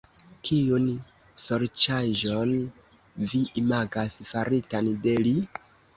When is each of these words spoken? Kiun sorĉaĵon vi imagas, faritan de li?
Kiun 0.47 0.85
sorĉaĵon 1.41 2.53
vi 3.35 3.43
imagas, 3.63 4.17
faritan 4.31 4.91
de 5.05 5.15
li? 5.27 5.37